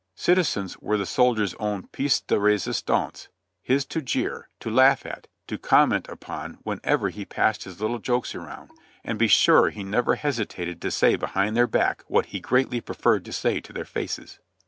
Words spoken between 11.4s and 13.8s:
their back what he greatly pre ferred to say to